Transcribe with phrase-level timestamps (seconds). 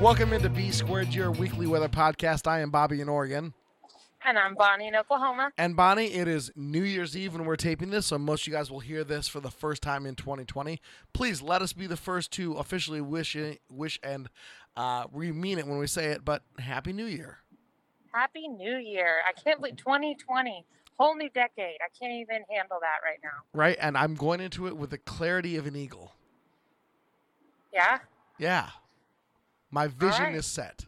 [0.00, 2.46] Welcome into B Squared, your weekly weather podcast.
[2.46, 3.52] I am Bobby in Oregon.
[4.24, 5.52] And I'm Bonnie in Oklahoma.
[5.58, 8.54] And Bonnie, it is New Year's Eve when we're taping this, so most of you
[8.54, 10.80] guys will hear this for the first time in 2020.
[11.12, 14.30] Please let us be the first to officially wish it, wish and
[14.74, 17.40] uh, we mean it when we say it, but Happy New Year.
[18.10, 19.16] Happy New Year.
[19.28, 20.64] I can't believe 2020,
[20.98, 21.76] whole new decade.
[21.84, 23.42] I can't even handle that right now.
[23.52, 23.76] Right?
[23.78, 26.12] And I'm going into it with the clarity of an eagle.
[27.70, 27.98] Yeah?
[28.38, 28.70] Yeah.
[29.70, 30.34] My vision right.
[30.34, 30.86] is set.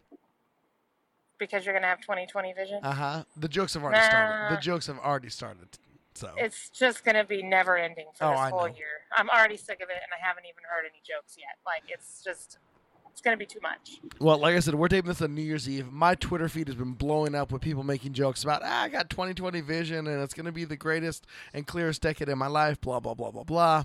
[1.39, 2.81] Because you're going to have 2020 vision?
[2.83, 3.25] Uh huh.
[3.37, 4.57] The jokes have already started.
[4.57, 5.69] The jokes have already started.
[6.15, 6.31] So.
[6.37, 9.03] It's just going to be never ending for Oh, this whole year.
[9.17, 11.57] I'm already sick of it and I haven't even heard any jokes yet.
[11.65, 12.59] Like, it's just,
[13.11, 13.99] it's going to be too much.
[14.21, 15.91] Well, like I said, we're taping this on New Year's Eve.
[15.91, 19.09] My Twitter feed has been blowing up with people making jokes about, ah, I got
[19.09, 22.81] 2020 vision and it's going to be the greatest and clearest decade in my life,
[22.81, 23.85] blah, blah, blah, blah, blah.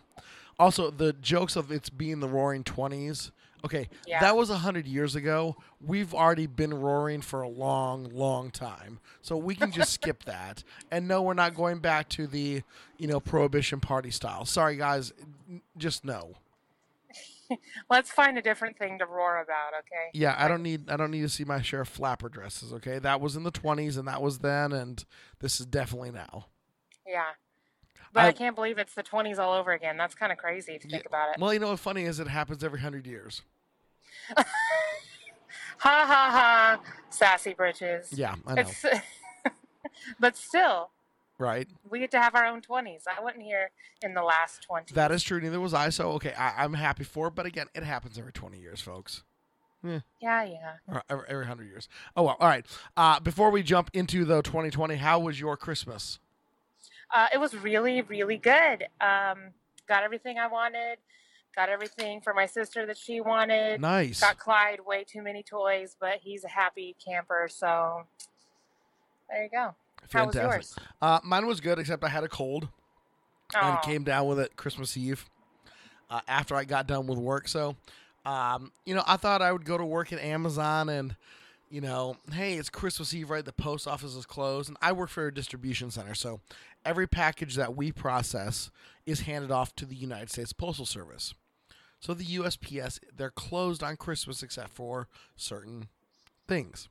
[0.59, 3.31] Also, the jokes of it's being the roaring 20s.
[3.65, 4.19] Okay, Yeah.
[4.21, 5.55] that was 100 years ago.
[5.81, 8.99] We've already been roaring for a long, long time.
[9.21, 10.63] So we can just skip that.
[10.91, 12.61] And no, we're not going back to the,
[12.97, 14.45] you know, prohibition party style.
[14.45, 15.11] Sorry, guys.
[15.77, 16.33] Just no.
[17.89, 20.09] Let's find a different thing to roar about, okay?
[20.13, 22.73] Yeah, I don't need I don't need to see my share of flapper dresses.
[22.73, 25.03] Okay, that was in the twenties and that was then, and
[25.39, 26.47] this is definitely now.
[27.07, 27.23] Yeah.
[28.13, 29.97] But I, I- can't believe it's the 20s all over again.
[29.97, 31.39] That's kind of crazy if you think about it.
[31.39, 33.41] Well, you know what's funny is it happens every hundred years.
[35.79, 36.79] Ha ha ha.
[37.09, 38.11] Sassy britches.
[38.11, 38.63] Yeah, I know.
[40.19, 40.89] But still,
[41.37, 41.67] right?
[41.89, 43.03] we get to have our own 20s.
[43.07, 44.93] I wasn't here in the last 20.
[44.93, 45.39] That is true.
[45.39, 45.89] Neither was I.
[45.89, 47.35] So okay, I, I'm happy for it.
[47.35, 49.23] But again, it happens every twenty years, folks.
[49.83, 50.43] yeah, yeah.
[50.87, 51.01] yeah.
[51.09, 51.87] every, every hundred years.
[52.15, 52.37] Oh well.
[52.39, 52.65] All right.
[52.95, 56.19] Uh, before we jump into the 2020, how was your Christmas?
[57.13, 58.83] Uh, it was really, really good.
[59.01, 59.51] Um,
[59.87, 60.97] got everything I wanted.
[61.55, 63.81] Got everything for my sister that she wanted.
[63.81, 64.19] Nice.
[64.19, 67.47] Got Clyde way too many toys, but he's a happy camper.
[67.49, 68.03] So
[69.29, 69.73] there you go.
[70.13, 70.75] How was yours?
[71.01, 72.67] Uh, mine was good, except I had a cold.
[73.53, 75.25] and came down with it Christmas Eve
[76.09, 77.47] uh, after I got done with work.
[77.47, 77.75] So,
[78.25, 81.15] um, you know, I thought I would go to work at Amazon and,
[81.69, 83.43] you know, hey, it's Christmas Eve, right?
[83.43, 86.39] The post office is closed, and I work for a distribution center, so
[86.87, 88.71] every package that we process
[89.05, 91.33] is handed off to the United States Postal Service.
[91.99, 95.87] So the USPS, they're closed on Christmas except for certain
[96.47, 96.89] things.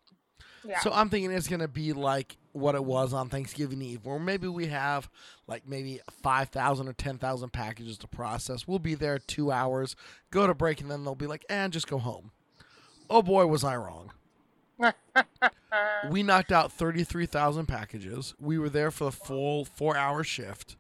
[0.65, 0.81] yeah.
[0.81, 4.49] So I'm thinking it's gonna be like what it was on Thanksgiving Eve, where maybe
[4.49, 5.09] we have
[5.47, 8.67] like maybe five thousand or ten thousand packages to process.
[8.67, 9.95] We'll be there two hours,
[10.31, 12.33] go to break, and then they'll be like, "And just go home."
[13.09, 14.11] Oh boy, was I wrong.
[16.11, 18.35] we knocked out thirty-three thousand packages.
[18.41, 20.77] We were there for the full four-hour shift,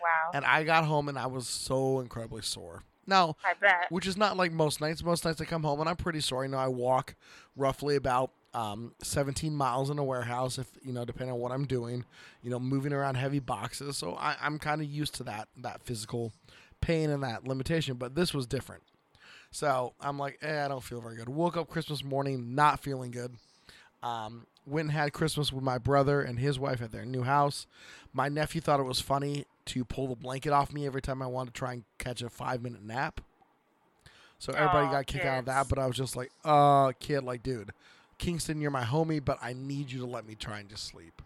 [0.00, 0.30] wow.
[0.34, 2.82] and I got home and I was so incredibly sore.
[3.06, 3.86] Now, I bet.
[3.90, 5.02] which is not like most nights.
[5.02, 6.44] Most nights I come home and I'm pretty sore.
[6.44, 7.16] You know, I walk
[7.56, 11.66] roughly about um, 17 miles in a warehouse, if you know, depending on what I'm
[11.66, 12.04] doing.
[12.42, 15.82] You know, moving around heavy boxes, so I, I'm kind of used to that that
[15.82, 16.32] physical
[16.80, 17.96] pain and that limitation.
[17.96, 18.82] But this was different.
[19.52, 21.28] So I'm like, eh, I don't feel very good.
[21.28, 23.36] Woke up Christmas morning not feeling good.
[24.02, 27.66] Um, went and had Christmas with my brother and his wife at their new house.
[28.12, 31.26] My nephew thought it was funny to pull the blanket off me every time I
[31.26, 33.20] wanted to try and catch a five minute nap.
[34.38, 35.68] So everybody Aw, got kicked out of that, kids.
[35.68, 37.70] but I was just like, uh, kid, like, dude,
[38.18, 41.22] Kingston, you're my homie, but I need you to let me try and just sleep.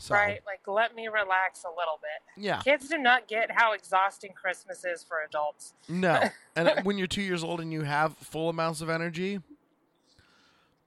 [0.00, 0.40] So, Right?
[0.46, 2.42] Like, let me relax a little bit.
[2.42, 5.74] yeah, Kids do not get how exhausting Christmas is for adults.
[5.88, 6.22] no.
[6.56, 9.40] and when you're two years old and you have full amounts of energy,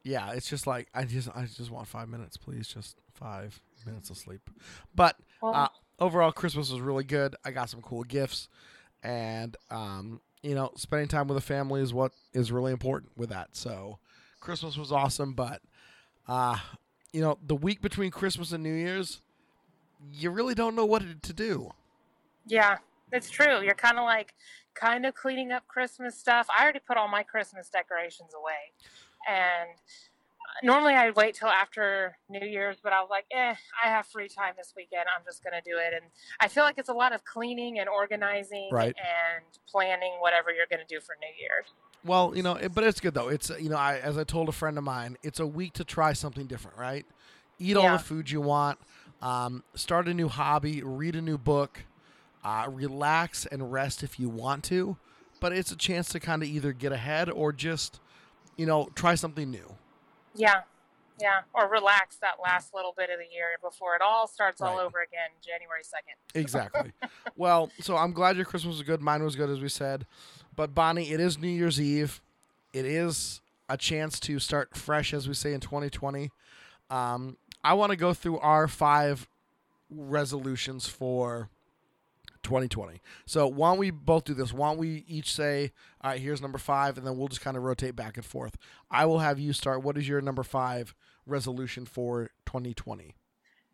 [0.03, 4.09] yeah, it's just like I just I just want five minutes, please, just five minutes
[4.09, 4.49] of sleep.
[4.95, 5.67] But Well, uh,
[5.99, 7.35] overall, Christmas was really good.
[7.45, 8.49] I got some cool gifts,
[9.01, 13.29] and um, you know, spending time with the family is what is really important with
[13.29, 13.49] that.
[13.55, 13.99] So,
[14.41, 15.61] Christmas was awesome, but
[16.27, 16.57] uh,
[17.13, 19.21] you know, the week between Christmas and New Year's,
[20.11, 21.71] you really don't know what to do.
[22.45, 22.77] yeah,
[23.11, 23.61] it's true.
[23.63, 24.33] You're kind of like,
[24.73, 26.47] kind of cleaning up Christmas stuff.
[26.49, 28.73] I already put all my Christmas decorations away.
[29.29, 33.53] And uh, normally I'd wait till after New Year's, but I was like, eh,
[33.85, 35.03] I have free time this weekend.
[35.15, 35.93] I'm just going to do it.
[35.93, 36.05] And
[36.39, 38.95] I feel like it's a lot of cleaning and organizing Right.
[38.97, 41.67] and planning whatever you're going to do for New Year's.
[42.05, 43.29] Well, you know, it, but it's good though.
[43.29, 45.73] It's uh, you know, I as I told a friend of mine, it's a week
[45.73, 47.05] to try something different, right?
[47.59, 48.77] Eat all the food you want,
[49.21, 51.85] um, start a new hobby, read a new book,
[52.43, 54.97] uh, relax and rest if you want to.
[55.39, 57.99] But it's a chance to kind of either get ahead or just,
[58.57, 59.75] you know, try something new.
[60.35, 60.61] Yeah.
[61.21, 61.41] Yeah.
[61.53, 65.01] Or relax that last little bit of the year before it all starts all over
[65.01, 66.15] again January 2nd.
[66.39, 66.91] Exactly.
[67.35, 69.01] well, so I'm glad your Christmas was good.
[69.01, 70.05] Mine was good, as we said.
[70.55, 72.21] But Bonnie, it is New Year's Eve.
[72.73, 76.29] It is a chance to start fresh, as we say in 2020.
[76.89, 79.27] Um, I want to go through our five
[79.89, 81.49] resolutions for
[82.43, 82.99] 2020.
[83.25, 84.51] So why don't we both do this?
[84.53, 85.71] Why don't we each say,
[86.01, 88.57] all right, here's number five, and then we'll just kind of rotate back and forth.
[88.91, 89.81] I will have you start.
[89.83, 90.93] What is your number five
[91.25, 93.15] resolution for 2020?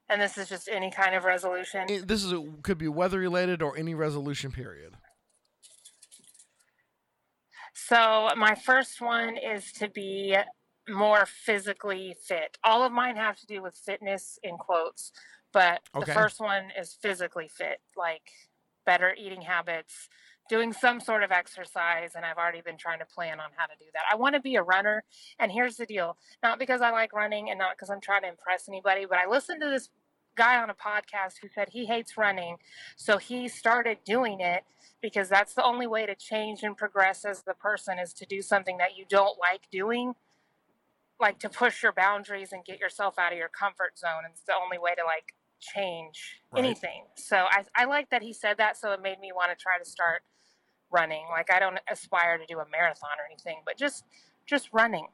[0.08, 1.86] And this is just any kind of resolution.
[1.90, 2.34] it- this is
[2.64, 4.94] could be weather related or any resolution period.
[7.74, 10.36] So my first one is to be
[10.88, 12.58] more physically fit.
[12.64, 15.12] All of mine have to do with fitness in quotes,
[15.54, 16.06] but Okay.
[16.06, 18.32] the first one is physically fit, like
[18.86, 20.10] better eating habits,
[20.50, 23.74] doing some sort of exercise, and I've already been trying to plan on how to
[23.80, 24.02] do that.
[24.12, 25.04] I want to be a runner,
[25.38, 28.30] and here's the deal: not because I like running and not because I'm trying to
[28.30, 29.90] impress anybody, but I listened to this
[30.36, 32.58] guy on a podcast who said he hates running,
[32.96, 34.64] so he started doing it
[35.02, 38.42] because that's the only way to change and progress as the person is to do
[38.42, 40.14] something that you don't like doing
[41.20, 44.54] like to push your boundaries and get yourself out of your comfort zone it's the
[44.64, 46.64] only way to like change Right.
[46.64, 49.62] anything so I, I like that he said that so it made me want to
[49.62, 50.22] try to start
[50.92, 54.06] running like i don't aspire to do a marathon or anything but just
[54.46, 55.08] just running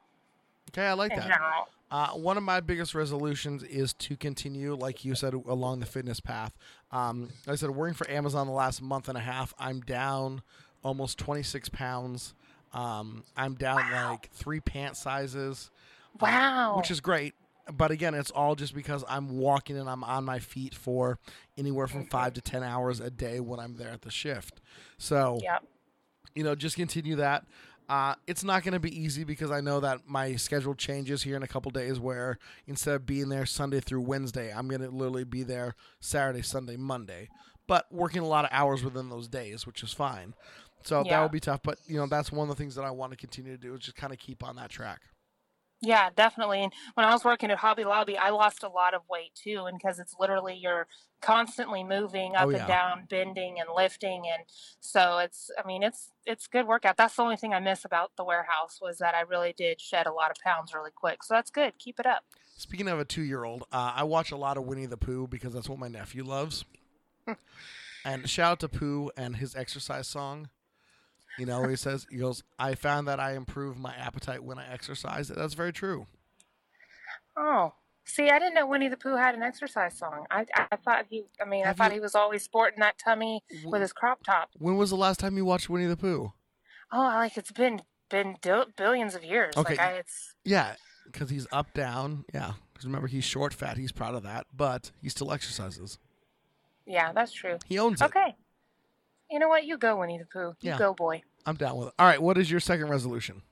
[0.70, 1.26] Okay, I like in that.
[1.26, 5.86] general Uh, one of my biggest resolutions is to continue, like you said, along the
[5.86, 6.56] fitness path.
[6.90, 10.42] Um, like I said, working for Amazon the last month and a half, I'm down
[10.82, 12.34] almost 26 pounds.
[12.72, 15.70] Um, I'm down like three pant sizes,
[16.14, 17.34] uh, wow which is great.
[17.72, 21.18] But again, it's all just because I'm walking and I'm on my feet for
[21.56, 24.60] anywhere from five to 10 hours a day when I'm there at the shift.
[24.98, 25.64] So, yep
[26.36, 27.44] you know, just continue that.
[27.88, 31.36] Uh, it's not going to be easy because I know that my schedule changes here
[31.36, 32.00] in a couple days.
[32.00, 36.42] Where instead of being there Sunday through Wednesday, I'm going to literally be there Saturday,
[36.42, 37.28] Sunday, Monday,
[37.66, 40.34] but working a lot of hours within those days, which is fine.
[40.82, 42.90] So that would be tough, but you know that's one of the things that I
[42.90, 45.00] want to continue to do is just kind of keep on that track.
[45.82, 46.62] Yeah, definitely.
[46.62, 49.64] And when I was working at Hobby Lobby, I lost a lot of weight too,
[49.66, 50.86] and because it's literally you're
[51.20, 52.58] constantly moving up Oh, yeah.
[52.58, 54.44] and down, bending and lifting, and
[54.80, 55.50] so it's.
[55.62, 56.96] I mean, it's it's good workout.
[56.96, 60.06] That's the only thing I miss about the warehouse was that I really did shed
[60.06, 61.22] a lot of pounds really quick.
[61.22, 61.78] So that's good.
[61.78, 62.24] Keep it up.
[62.56, 65.68] Speaking of a two-year-old, uh, I watch a lot of Winnie the Pooh because that's
[65.68, 66.64] what my nephew loves.
[68.04, 70.48] and shout out to Pooh and his exercise song.
[71.38, 74.72] You know, he says, he goes, I found that I improve my appetite when I
[74.72, 75.28] exercise.
[75.28, 76.06] That's very true.
[77.36, 77.74] Oh,
[78.04, 80.24] see, I didn't know Winnie the Pooh had an exercise song.
[80.30, 81.24] I I thought he.
[81.40, 84.22] I mean, Have I thought you- he was always sporting that tummy with his crop
[84.24, 84.50] top.
[84.58, 86.32] When was the last time you watched Winnie the Pooh?
[86.92, 89.56] Oh, like it's been been dil- billions of years.
[89.56, 89.74] Okay.
[89.74, 92.24] Like I, it's Yeah, because he's up, down.
[92.32, 92.52] Yeah.
[92.72, 93.76] Because remember, he's short, fat.
[93.78, 95.98] He's proud of that, but he still exercises.
[96.86, 97.58] yeah, that's true.
[97.66, 98.04] He owns it.
[98.04, 98.36] Okay.
[99.30, 99.64] You know what?
[99.64, 100.54] You go, Winnie the Pooh.
[100.60, 100.78] You Yeah.
[100.78, 101.22] go, boy.
[101.44, 101.94] I'm down with it.
[101.98, 102.20] All right.
[102.20, 103.42] What is your second resolution?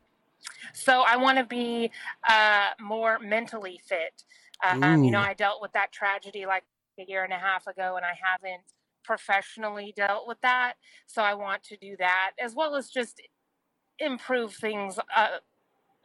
[0.72, 1.90] So I want to be
[2.28, 4.24] uh, more mentally fit.
[4.64, 6.64] Um, you know, I dealt with that tragedy like
[6.98, 8.62] a year and a half ago, and I haven't
[9.02, 10.74] professionally dealt with that.
[11.06, 13.20] So I want to do that as well as just
[13.98, 15.38] improve things uh,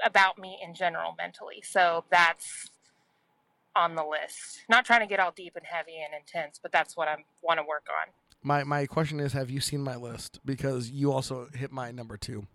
[0.04, 1.64] about me in general mentally.
[1.64, 2.70] So that's
[3.76, 4.64] on the list.
[4.68, 7.60] Not trying to get all deep and heavy and intense, but that's what I want
[7.60, 8.12] to work on.
[8.43, 10.39] My my question is, have you seen my list?
[10.46, 12.48] Because you also hit my number two.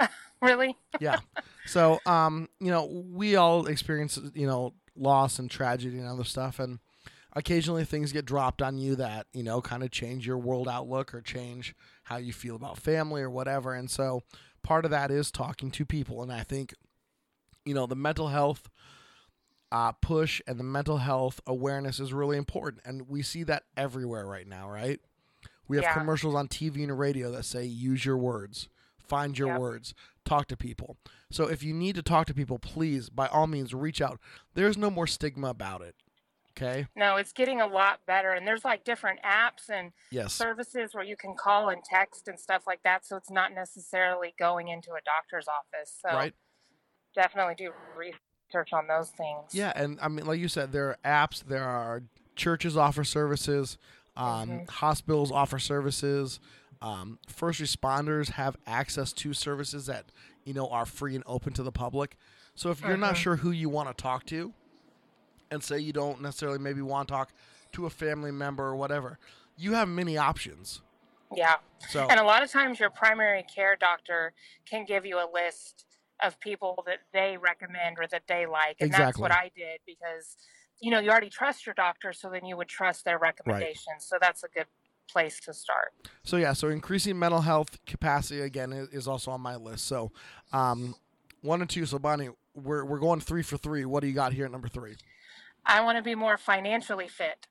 [0.42, 0.76] Really?
[0.98, 1.20] yeah.
[1.66, 6.58] So, um, you know, we all experience, you know, loss and tragedy and other stuff,
[6.58, 6.80] and
[7.34, 11.14] occasionally things get dropped on you that you know kind of change your world outlook
[11.14, 13.72] or change how you feel about family or whatever.
[13.72, 14.22] And so,
[14.64, 16.74] part of that is talking to people, and I think,
[17.64, 18.68] you know, the mental health.
[19.72, 24.26] Uh, push and the mental health awareness is really important, and we see that everywhere
[24.26, 25.00] right now, right?
[25.66, 25.94] We have Yeah.
[25.94, 29.60] commercials on TV and radio that say "use your words," find your Yep.
[29.60, 29.94] words,
[30.26, 30.98] talk to people.
[31.30, 34.20] So if you need to talk to people, please, by all means, reach out.
[34.52, 35.96] There's no more stigma about it.
[36.50, 36.86] Okay.
[36.94, 38.32] No, it's getting a lot better.
[38.32, 40.34] And there's like different apps and Yes.
[40.34, 43.06] services where you can call and text and stuff like that.
[43.06, 45.96] So it's not necessarily going into a doctor's office.
[45.98, 46.34] So Right.
[47.14, 48.20] definitely do research
[48.72, 49.54] on those things.
[49.54, 51.44] Yeah, and I mean, like you said, there are apps.
[51.44, 52.02] There are
[52.36, 53.78] churches offer services.
[54.16, 54.70] Um, Mhm.
[54.70, 56.38] Hospitals offer services.
[56.80, 60.06] Um, first responders have access to services that
[60.44, 62.16] you know are free and open to the public.
[62.54, 64.52] So if you're not sure who you want to talk to,
[65.50, 67.32] and say you don't necessarily maybe want to talk
[67.72, 69.18] to a family member or whatever,
[69.56, 70.82] you have many options.
[71.34, 71.56] Yeah.
[71.88, 74.34] So And a lot of times, your primary care doctor
[74.66, 75.86] can give you a list
[76.22, 78.76] of people that they recommend or that they like.
[78.80, 80.36] And that's what I did because,
[80.80, 84.06] you know, you already trust your doctor, so then you would trust their recommendations.
[84.06, 84.66] So that's a good
[85.08, 85.92] place to start.
[86.24, 89.86] So yeah, so increasing mental health capacity again is, is also on my list.
[89.86, 90.12] So
[90.52, 90.94] um,
[91.42, 91.86] one and two.
[91.86, 93.84] So Bonnie, we're we're going three for three.
[93.84, 94.96] What do you got here at number three?
[95.66, 97.46] I want to be more financially fit.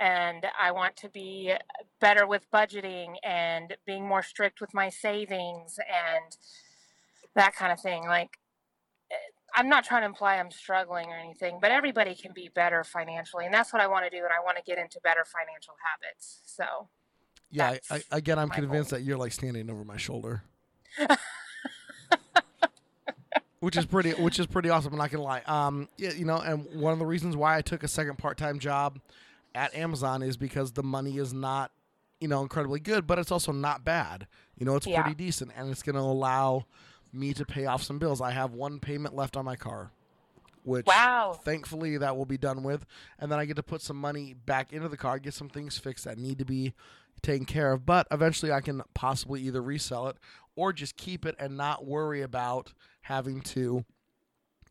[0.00, 1.52] And I want to be
[2.00, 6.36] better with budgeting and being more strict with my savings and
[7.34, 8.04] that kind of thing.
[8.06, 8.38] Like,
[9.10, 9.14] eh,
[9.54, 13.44] I'm not trying to imply I'm struggling or anything, but everybody can be better financially.
[13.44, 14.18] And that's what I want to do.
[14.24, 16.40] And I want to get into better financial habits.
[16.46, 16.88] So,
[17.50, 18.98] Yeah, I, I, again, I'm convinced goal.
[18.98, 20.42] that you're like standing over my shoulder,
[23.60, 24.92] which is pretty, which is pretty awesome.
[24.92, 25.42] I'm not gonna lie.
[25.46, 28.58] Um, yeah, you know, and one of the reasons why I took a second part-time
[28.58, 29.00] job
[29.54, 31.70] at Amazon is because the money is not,
[32.20, 34.26] you know, incredibly good, but it's also not bad.
[34.58, 35.00] You know, it's Yeah.
[35.02, 36.66] pretty decent, and it's gonna allow
[37.14, 38.20] me to pay off some bills.
[38.20, 39.92] I have one payment left on my car,
[40.64, 41.38] which wow.
[41.44, 42.84] thankfully that will be done with
[43.18, 45.78] and then i get to put some money back into the car get some things
[45.78, 46.72] fixed that need to be
[47.22, 50.16] taken care of but eventually i can possibly either resell it
[50.56, 53.84] or just keep it and not worry about having to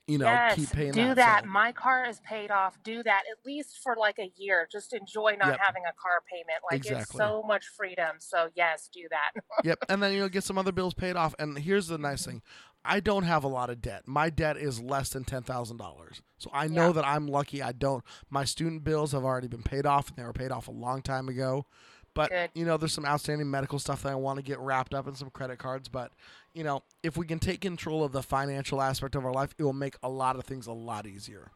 [0.08, 1.46] you know yes, keep paying do that, that.
[1.46, 2.78] My car is paid off.
[2.84, 4.68] Do that at least for like a year.
[4.72, 5.60] Just enjoy not Yep.
[5.62, 6.60] having a car payment.
[6.70, 8.18] Like it's so much freedom.
[8.20, 9.42] So yes, do that.
[9.64, 12.42] yep and then you'll get some other bills paid off and here's the nice thing
[12.86, 16.68] i don't have a lot of debt my debt is less than $10000 so i
[16.68, 16.92] know Yeah.
[16.94, 20.24] that i'm lucky i don't my student bills have already been paid off and they
[20.24, 21.66] were paid off a long time ago
[22.14, 22.50] but Good.
[22.54, 25.16] you know there's some outstanding medical stuff that i want to get wrapped up in
[25.16, 26.12] some credit cards but
[26.54, 29.64] you know if we can take control of the financial aspect of our life it
[29.64, 31.52] will make a lot of things a lot easier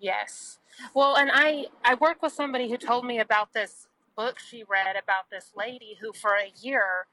[0.00, 0.58] Yes.
[0.94, 4.96] Well, and I I work with somebody who told me about this book she read
[4.96, 7.06] about this lady who for a year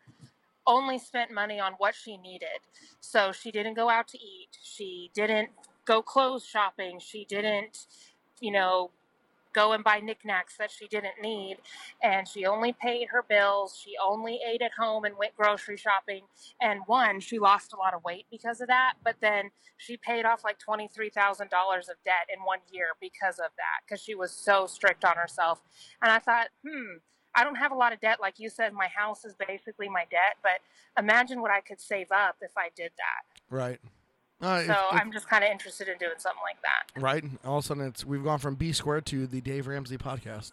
[0.65, 2.59] only spent money on what she needed.
[3.01, 4.49] So she didn't go out to eat.
[4.61, 5.49] She didn't
[5.85, 6.99] go clothes shopping.
[6.99, 7.87] She didn't,
[8.39, 8.91] you know,
[9.53, 11.57] go and buy knickknacks that she didn't need.
[12.01, 13.79] And she only paid her bills.
[13.81, 16.24] She only ate at home and went grocery shopping.
[16.62, 18.93] And one, she lost a lot of weight because of that.
[19.03, 23.81] But then she paid off like $23,000 of debt in one year because of that,
[23.86, 25.62] because she was so strict on herself.
[26.01, 26.98] And I thought, hmm,
[27.36, 28.19] I don't have a lot of debt.
[28.22, 30.38] Like you said, my house is basically my debt.
[30.41, 30.60] But
[30.98, 33.55] imagine what I could save up if I did that.
[33.55, 33.79] right
[34.43, 37.01] uh, if- So if- I'm just kind of interested in doing something like that.
[37.01, 39.97] right all of a sudden it's we've gone from b squared to the dave ramsey
[39.97, 40.51] podcast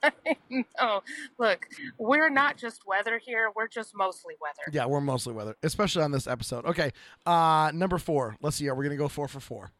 [0.48, 1.02] no,
[1.38, 1.66] look,
[1.98, 3.50] we're not just weather here.
[3.56, 4.62] We're just mostly weather.
[4.72, 6.64] Yeah, we're mostly weather, especially on this episode.
[6.66, 6.92] Okay,
[7.26, 8.36] uh, number four.
[8.40, 8.68] Let's see.
[8.68, 9.72] Are we gonna go four for four?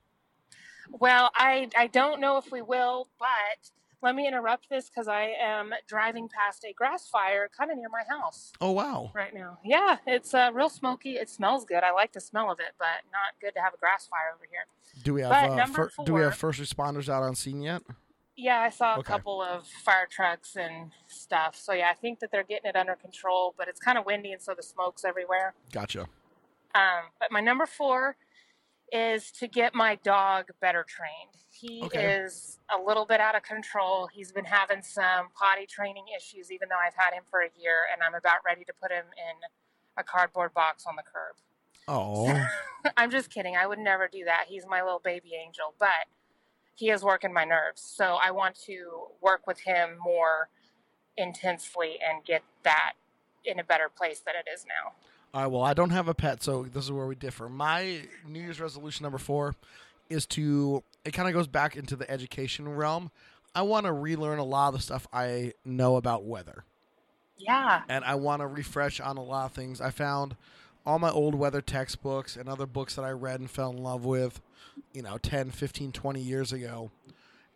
[0.91, 3.71] Well, I I don't know if we will, but
[4.03, 7.89] let me interrupt this because I am driving past a grass fire kind of near
[7.89, 9.11] my house Oh wow.
[9.15, 9.59] right now.
[9.65, 11.17] Yeah, it's uh, real smoky.
[11.17, 11.83] It smells good.
[11.83, 14.45] I like the smell of it, but not good to have a grass fire over
[14.51, 14.67] here.
[15.03, 17.83] Do we have uh, fir- do we have first responders out on scene yet?
[18.37, 19.13] Yeah, I saw a Okay.
[19.13, 21.57] couple of fire trucks and stuff.
[21.57, 24.31] So yeah, I think that they're getting it under control, but it's kind of windy
[24.33, 25.55] and so the smoke's everywhere.
[25.73, 26.03] Gotcha.
[26.75, 28.17] Um, but my number four
[28.93, 31.37] is to get my dog better trained.
[31.51, 32.07] He Okay.
[32.07, 34.07] is a little bit out of control.
[34.07, 37.87] He's been having some potty training issues, even though I've had him for a year,
[37.93, 39.37] and I'm about ready to put him in
[39.97, 41.37] a cardboard box on the curb.
[41.89, 42.47] Oh,
[42.97, 43.57] I'm just kidding.
[43.57, 44.45] I would never do that.
[44.49, 46.07] He's my little baby angel, but
[46.75, 47.83] he is working my nerves.
[47.83, 50.49] So I want to work with him more
[51.17, 52.93] intensely and get that
[53.45, 54.93] in a better place than it is now.
[55.35, 55.47] All right.
[55.51, 57.49] Well, I don't have a pet, so this is where we differ.
[57.49, 59.55] My New Year's resolution number four
[60.09, 60.83] is to.
[61.05, 63.11] It kind of goes back into the education realm.
[63.55, 66.65] I want to relearn a lot of the stuff I know about weather.
[67.39, 67.83] Yeah.
[67.89, 69.81] and I want to refresh on a lot of things.
[69.81, 70.37] I found
[70.85, 74.05] all my old weather textbooks and other books that I read and fell in love
[74.05, 74.41] with,
[74.93, 76.91] you know, 10, 15, 20 years ago,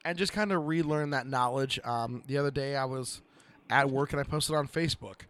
[0.05, 1.81] and just kind of relearn that knowledge.
[1.85, 3.23] Um, the other day I was
[3.71, 5.23] at work and I posted on Facebook.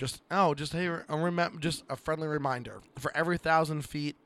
[0.00, 4.16] Just oh, just hey, remember, just a friendly reminder: for every thousand feet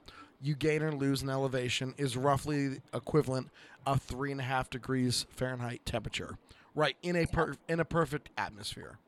[0.40, 3.50] you gain or lose in elevation is roughly equivalent
[3.84, 6.38] of three and a half degrees Fahrenheit temperature,
[6.76, 9.00] right in a per- in a perfect atmosphere.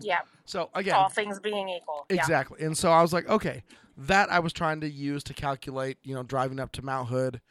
[0.00, 0.20] Yeah.
[0.46, 2.06] So again, All things being equal.
[2.08, 2.16] Yeah.
[2.16, 2.64] Exactly.
[2.64, 3.62] And so I was like, okay,
[3.98, 7.42] that I was trying to use to calculate, you know, driving up to Mount Hood,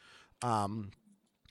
[0.41, 0.89] um,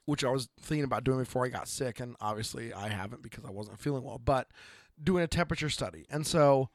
[0.07, 2.01] which I was thinking about doing before I got sick.
[2.01, 4.49] And obviously I haven't because I wasn't feeling well, but
[5.01, 6.07] doing a temperature study.
[6.11, 6.71] And so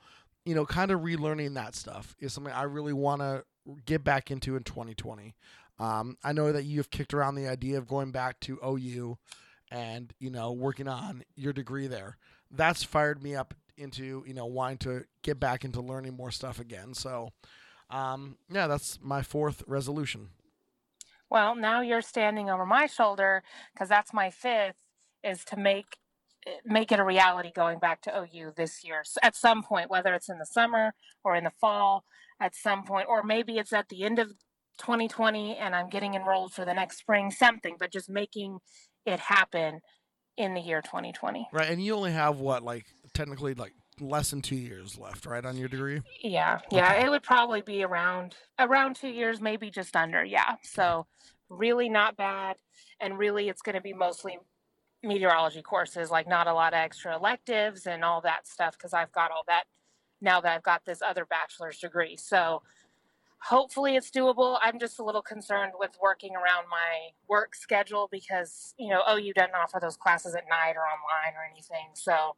[0.45, 3.43] you know, kind of relearning that stuff is something I really want to
[3.85, 5.35] get back into in 2020.
[5.79, 9.17] Um, I know that you've kicked around the idea of going back to OU
[9.71, 12.17] and, you know, working on your degree there.
[12.51, 16.59] That's fired me up into, you know, wanting to get back into learning more stuff
[16.59, 16.93] again.
[16.93, 17.29] So,
[17.89, 20.29] um, yeah, that's my fourth resolution.
[21.29, 23.43] Well, now you're standing over my shoulder
[23.73, 24.75] because that's my fifth
[25.23, 25.97] is to make
[26.65, 30.13] make it a reality going back to OU this year so at some point, whether
[30.13, 32.03] it's in the summer or in the fall,
[32.39, 34.29] at some point, or maybe it's at the end of
[34.79, 38.59] 2020 and I'm getting enrolled for the next spring, something, but just making
[39.05, 39.81] it happen
[40.37, 41.49] in the year 2020.
[41.51, 45.45] Right, and you only have what, like technically, like less than two years left, right,
[45.45, 46.01] on your degree.
[46.23, 47.05] Yeah, yeah, okay.
[47.05, 50.23] it would probably be around around two years, maybe just under.
[50.23, 51.07] Yeah, so
[51.49, 52.55] really not bad,
[53.01, 54.37] and really it's going to be mostly
[55.03, 59.11] meteorology courses, like not a lot of extra electives and all that stuff, because I've
[59.11, 59.63] got all that
[60.21, 62.17] now that I've got this other bachelor's degree.
[62.17, 62.61] So
[63.41, 64.59] hopefully it's doable.
[64.61, 69.33] I'm just a little concerned with working around my work schedule because, you know, OU
[69.33, 71.89] doesn't offer those classes at night or online or anything.
[71.93, 72.35] So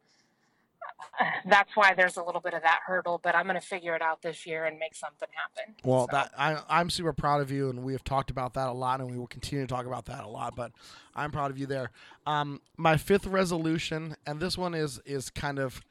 [1.46, 4.02] that's why there's a little bit of that hurdle, but I'm going to figure it
[4.02, 5.74] out this year and make something happen.
[5.84, 6.16] Well, so.
[6.16, 9.00] that I, I'm super proud of you, and we have talked about that a lot,
[9.00, 10.54] and we will continue to talk about that a lot.
[10.56, 10.72] But
[11.14, 11.90] I'm proud of you there.
[12.26, 15.82] Um, my fifth resolution, and this one is is kind of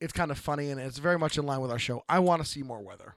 [0.00, 2.04] it's kind of funny, and it's very much in line with our show.
[2.08, 3.14] I want to see more weather.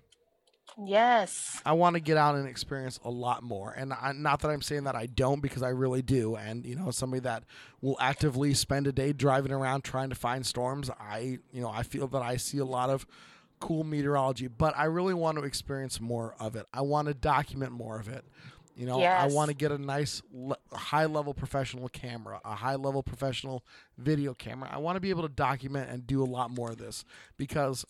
[0.82, 1.62] Yes.
[1.66, 3.72] I want to get out and experience a lot more.
[3.72, 6.36] And I, not that I'm saying that I don't, because I really do.
[6.36, 7.44] And, you know, somebody that
[7.82, 11.84] will actively spend a day driving around trying to find storms, I, you know, I
[11.84, 13.06] feel that I see a lot of
[13.60, 16.66] cool meteorology, but I really want to experience more of it.
[16.74, 18.26] I want to document more of it.
[18.76, 19.32] You know, yes.
[19.32, 23.64] I want to get a nice le- high level professional camera, a high level professional
[23.98, 24.70] video camera.
[24.72, 27.06] I want to be able to document and do a lot more of this
[27.38, 27.86] because,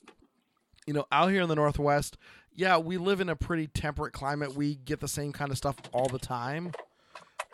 [0.86, 2.18] you know, out here in the Northwest,
[2.56, 4.56] yeah, we live in a pretty temperate climate.
[4.56, 6.72] We get the same kind of stuff all the time.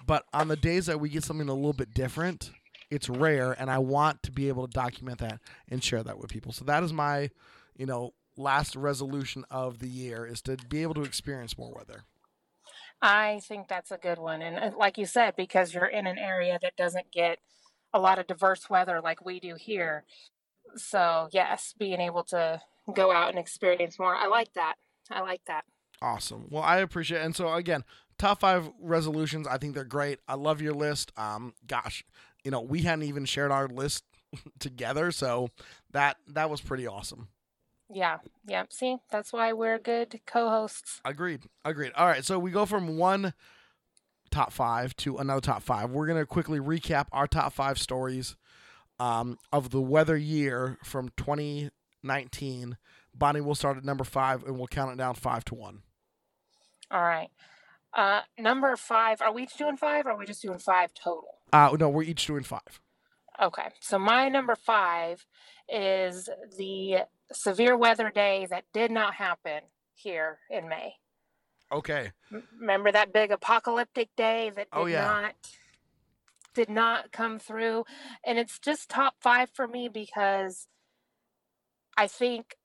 [0.06, 2.52] But on the days that we get something a little bit different,
[2.90, 6.32] it's rare and I want to be able to document that and share that with
[6.32, 6.52] people.
[6.52, 7.30] So that is my,
[7.78, 12.06] you know, last resolution of the year is to be able to experience more weather.
[13.02, 14.42] I think that's a good one.
[14.42, 17.40] And uh, like you said, because you're in an area that doesn't get
[17.94, 20.04] a lot of diverse weather like we do here.
[20.76, 22.62] So, yes, being able to
[22.94, 24.16] go out and experience more.
[24.16, 24.76] I like that.
[25.10, 25.66] I like that.
[26.02, 26.48] Awesome.
[26.50, 27.26] Well, I appreciate it.
[27.26, 27.84] And so again,
[28.18, 29.48] top five resolutions.
[29.48, 30.20] I think they're great.
[30.28, 31.12] I love your list.
[31.18, 32.04] Um, gosh,
[32.44, 34.04] you know, we hadn't even shared our list
[34.60, 35.50] together, so
[35.92, 37.30] that that was pretty awesome.
[37.92, 38.66] Yeah, yeah.
[38.70, 41.02] See, that's why we're good co-hosts.
[41.04, 41.42] Agreed.
[41.66, 41.92] Agreed.
[41.96, 43.34] All right, so we go from one
[44.30, 45.90] top five to another top five.
[45.90, 48.36] We're gonna quickly recap our top five stories
[49.00, 52.78] um, of the weather year from 2019
[53.20, 55.82] Bonnie will start at number five and we'll count it down five to one.
[56.90, 57.30] All right.
[57.94, 61.36] Uh, number five, are we each doing five or are we just doing five total?
[61.52, 62.80] Uh, no, we're each doing five.
[63.42, 63.68] Okay.
[63.80, 65.26] So my number five
[65.68, 69.62] is the severe weather day that did not happen
[69.94, 70.94] here in May.
[71.72, 72.12] Okay.
[72.60, 75.04] Remember that big apocalyptic day that oh, did oh, yeah.
[75.04, 75.36] not
[76.56, 77.86] did not come through
[78.26, 80.68] and it's just top 5 for me because
[81.96, 82.56] I think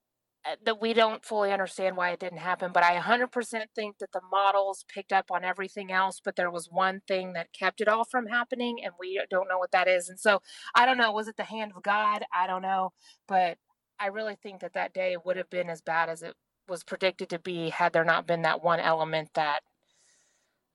[0.46, 4.12] Uh, that we don't fully understand why it didn't happen, but I 100% think that
[4.12, 7.88] the models picked up on everything else, but there was one thing that kept it
[7.88, 10.10] all from happening, and we don't know what that is.
[10.10, 10.42] And so
[10.74, 12.24] I don't know, was it the hand of God?
[12.34, 12.92] I don't know,
[13.26, 13.56] but
[13.98, 16.34] I really think that that day would have been as bad as it
[16.68, 19.60] was predicted to be had there not been that one element that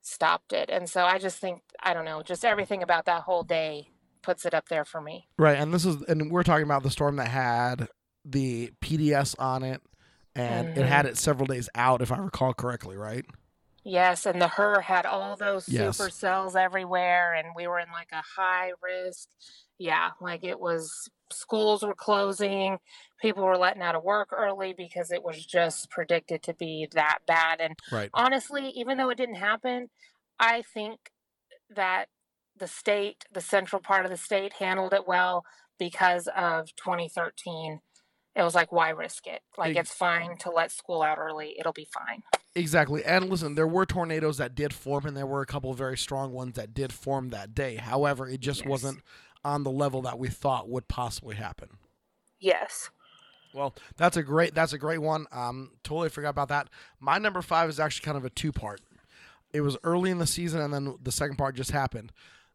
[0.01, 0.69] stopped it.
[0.71, 3.89] And so I just think, I don't know, just everything about that whole day
[4.21, 5.27] puts it up there for me.
[5.37, 5.57] Right.
[5.57, 7.87] And this is, and we're talking about the storm that had
[8.31, 9.81] the PDS on it,
[10.35, 10.79] and mm-hmm.
[10.79, 11.13] it had mm-hmm.
[11.13, 13.25] it several days out, if I recall correctly, right?
[13.83, 15.97] Yes, and the her had all those yes.
[15.97, 19.29] super cells everywhere, and we were in like a high risk.
[19.77, 22.79] Yeah, like it was schools were closing,
[23.21, 27.19] people were letting out of work early because it was just predicted to be that
[27.27, 27.61] bad.
[27.61, 28.09] And right.
[28.13, 29.89] honestly, even though it didn't happen,
[30.39, 31.11] I think
[31.69, 32.05] that
[32.57, 35.45] the state, the central part of the state, handled it well
[35.77, 37.79] because of 2013
[38.35, 39.41] it was like why risk it?
[39.57, 41.55] Like it's fine to let school out early.
[41.59, 42.23] It'll be fine.
[42.55, 45.97] Exactly and listen there were tornadoes that did form and there were a couple very
[45.97, 47.75] strong ones that did form that day.
[47.75, 48.69] However it just yes.
[48.69, 49.01] wasn't
[49.43, 51.69] on the level that we thought would possibly happen.
[52.39, 52.89] Yes.
[53.53, 55.25] Well that's a great that's a great one.
[55.31, 56.69] Um totally forgot about that.
[56.99, 58.81] My number five is actually kind of a two part
[59.51, 62.11] it was early in the season and then the second part just happened.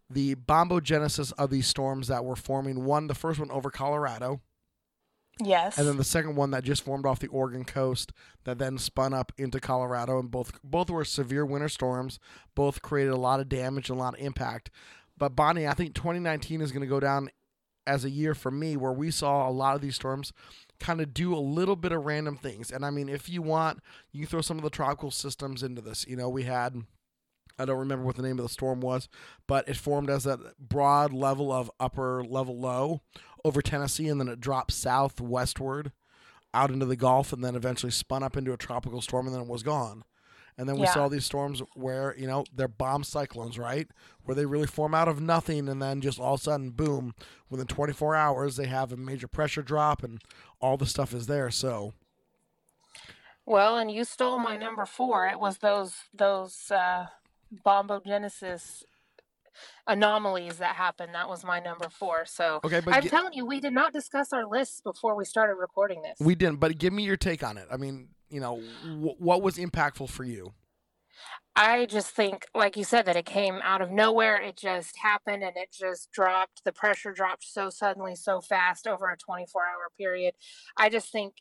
[0.09, 4.41] The bombogenesis of these storms that were forming one the first one over colorado
[5.40, 5.79] Yes.
[5.79, 8.12] and then the second one that just formed off the Oregon coast
[8.44, 12.18] that then spun up into Colorado, and both both were severe winter storms.
[12.55, 14.70] Both created a lot of damage and a lot of impact.
[15.16, 17.31] But Bonnie, I think 2019 is going to go down
[17.87, 20.33] as a year for me where we saw a lot of these storms
[20.81, 22.70] kind of do a little bit of random things.
[22.70, 23.81] And I mean, if you want,
[24.12, 26.07] you throw some of the tropical systems into this.
[26.07, 26.83] You know, we had.
[27.59, 29.09] I don't remember what the name of the storm was,
[29.47, 33.03] but it formed as a broad level of upper level low
[33.45, 35.93] over Tennessee, and then it dropped southwestward
[36.53, 39.43] out into the Gulf, and then eventually spun up into a tropical storm, and then
[39.43, 40.05] it was gone.
[40.57, 40.93] And then we Yeah.
[40.93, 43.88] saw these storms where you know they're bomb cyclones, right?
[44.23, 47.14] Where they really form out of nothing, and then just all of a sudden, boom!
[47.51, 50.23] Within 24 hours, they have a major pressure drop, and
[50.61, 51.51] all the stuff is there.
[51.51, 51.93] So
[53.47, 55.27] Well, and you stole my number four.
[55.27, 57.07] It was those those uh,
[57.64, 58.83] bombogenesis
[59.87, 61.14] anomalies that happened.
[61.14, 62.25] That was my number four.
[62.27, 65.25] So okay, but I'm gi- telling you, we did not discuss our lists before we
[65.25, 66.19] started recording this.
[66.21, 66.61] we didn't.
[66.61, 67.69] But give me your take on it.
[67.71, 70.55] I mean, you know, wh- what was impactful for you?
[71.57, 74.43] I just think, like you said, that it came out of nowhere.
[74.43, 76.64] It just happened and it just dropped.
[76.64, 80.35] The pressure dropped so suddenly, so fast over a 24 hour period.
[80.77, 81.35] I just think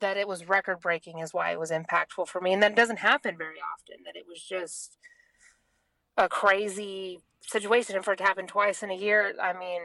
[0.00, 2.52] that it was record breaking, is why it was impactful for me.
[2.52, 4.96] And that doesn't happen very often, that it was just
[6.16, 7.96] a crazy situation.
[7.96, 9.80] And for it to happen twice in a year, I mean,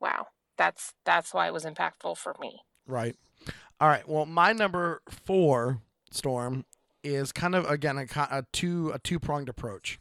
[0.00, 0.26] wow.
[0.58, 2.60] That's that's why it was impactful for me.
[2.86, 3.16] Right.
[3.80, 4.06] All right.
[4.06, 5.80] Well, my number four
[6.10, 6.66] storm
[7.02, 9.98] is kind of again a, a two a two pronged approach.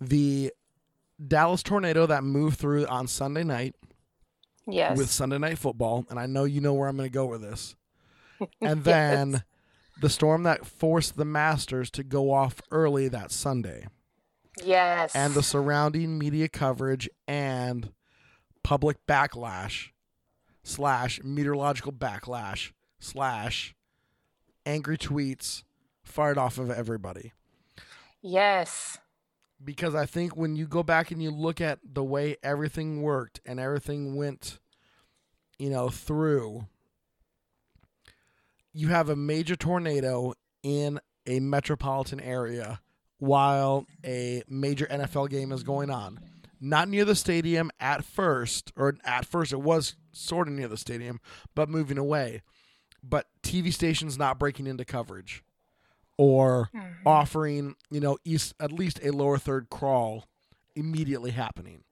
[0.00, 0.52] The
[1.24, 3.74] Dallas tornado that moved through on Sunday night
[4.66, 4.96] Yes.
[4.96, 7.42] with Sunday night football, and I know you know where I'm going to go with
[7.42, 7.76] this.
[8.62, 9.42] And then Yes.
[10.00, 13.86] The storm that forced the Masters to go off early that Sunday,
[14.64, 15.14] yes.
[15.14, 17.92] and the surrounding media coverage and
[18.62, 19.88] public backlash
[20.62, 23.74] slash meteorological backlash slash
[24.66, 25.64] angry tweets
[26.02, 27.32] fired off of everybody
[28.22, 28.98] yes.
[29.64, 33.40] because I think when you go back and you look at the way everything worked
[33.46, 34.58] and everything went,
[35.58, 36.66] you know, through,
[38.72, 42.80] you have a major tornado in a metropolitan area
[43.18, 46.18] while a major NFL game is going on.
[46.60, 50.76] Not near the stadium at first, or at first it was sort of near the
[50.76, 51.20] stadium,
[51.54, 52.42] but moving away.
[53.02, 55.42] But TV stations not breaking into coverage
[56.18, 57.06] or mm-hmm.
[57.06, 60.26] offering, you know, east, at least a lower third crawl
[60.76, 61.82] immediately happening.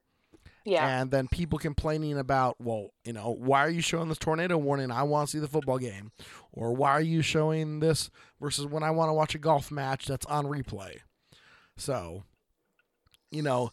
[0.68, 1.00] Yeah.
[1.00, 4.90] And then people complaining about, well, you know, why are you showing this tornado warning?
[4.90, 6.12] I want to see the football game.
[6.52, 10.06] Or why are you showing this versus when I want to watch a golf match
[10.06, 10.98] that's on replay?
[11.76, 12.24] So,
[13.30, 13.70] you know,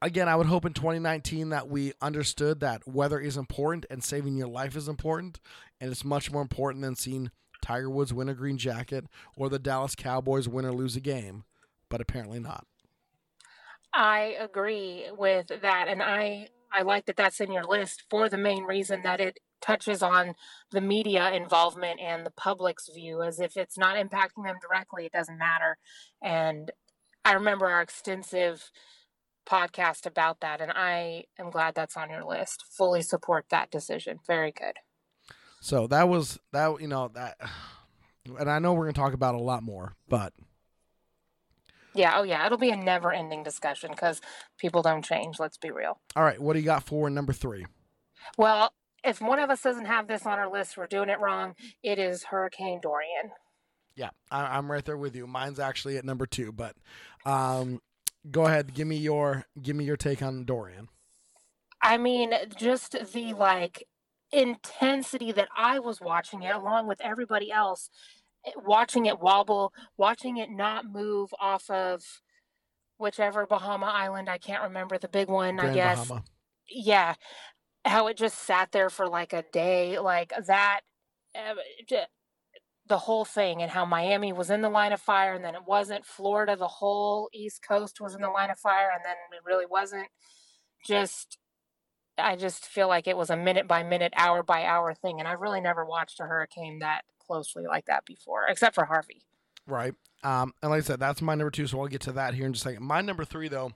[0.00, 4.36] again, I would hope in 2019 that we understood that weather is important and saving
[4.36, 5.38] your life is important.
[5.80, 9.04] And it's much more important than seeing Tiger Woods win a green jacket
[9.36, 11.44] or the Dallas Cowboys win or lose a game.
[11.90, 12.66] But apparently not.
[13.96, 18.36] I agree with that, and I I like that that's in your list for the
[18.36, 20.34] main reason that it touches on
[20.70, 23.22] the media involvement and the public's view.
[23.22, 25.78] As if it's not impacting them directly, it doesn't matter.
[26.22, 26.70] And
[27.24, 28.70] I remember our extensive
[29.48, 32.66] podcast about that, and I am glad that's on your list.
[32.68, 34.18] Fully support that decision.
[34.26, 34.74] Very good.
[35.62, 37.38] So that was that you know that
[38.38, 40.34] and I know we're going to talk about a lot more, but
[41.96, 42.14] Yeah.
[42.16, 42.44] Oh yeah.
[42.46, 44.20] It'll be a never-ending discussion because
[44.58, 45.38] people don't change.
[45.38, 45.98] Let's be real.
[46.14, 47.66] all right, what do you got for number 3?
[48.38, 48.72] Well,
[49.04, 51.54] if one of us doesn't have this on our list, we're doing it wrong.
[51.82, 53.30] It is Hurricane Dorian.
[53.94, 55.26] Yeah, I, I'm right there with you.
[55.26, 56.76] Mine's actually at number 2, but
[57.24, 57.80] um
[58.30, 60.88] go ahead, give me your give me your take on Dorian.
[61.82, 63.86] I mean, just the like
[64.32, 67.90] intensity that I was watching it along with everybody else,
[68.64, 72.02] watching it wobble, watching it not move off of
[72.98, 76.08] whichever Bahama island, I can't remember the big one, I Grand guess.
[76.08, 76.24] Bahama.
[76.68, 77.14] Yeah.
[77.84, 80.80] How it just sat there for like a day, like that
[81.34, 81.54] uh,
[82.88, 85.66] the whole thing and how Miami was in the line of fire and then it
[85.66, 86.06] wasn't.
[86.06, 89.66] Florida, the whole East Coast was in the line of fire and then it really
[89.66, 90.08] wasn't.
[90.86, 91.38] Just,
[92.16, 95.18] I just feel like it was a minute by minute, hour by hour thing.
[95.18, 99.22] And I've really never watched a hurricane that closely like that before, except for Harvey.
[99.66, 99.94] Right.
[100.22, 102.46] Um and like I said, that's my number 2, so I'll get to that here
[102.46, 102.84] in just a second.
[102.84, 103.72] My number 3 though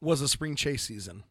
[0.00, 1.24] was the spring chase season.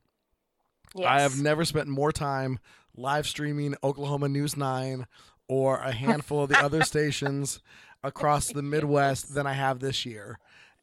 [0.95, 1.07] Yes.
[1.09, 2.59] I have never spent more time
[2.95, 5.05] live streaming Oklahoma News 9
[5.47, 7.59] or a handful of the other stations
[8.03, 10.39] across the Midwest than I have this year.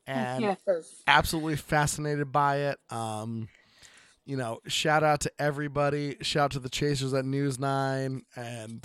[0.07, 0.59] And Yes.
[1.07, 2.79] absolutely fascinated by it.
[2.91, 3.49] Um,
[4.27, 6.17] you know, shout out to everybody.
[6.23, 8.83] Shout out to the chasers at News Nine, and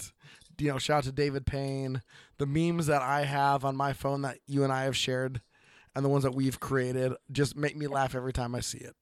[0.61, 2.01] you know, shout out to David Payne.
[2.37, 5.41] The memes that I have on my phone that you and I have shared,
[5.95, 8.95] and the ones that we've created, just make me laugh every time I see it.